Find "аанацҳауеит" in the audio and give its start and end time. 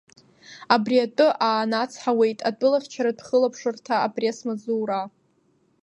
1.47-2.39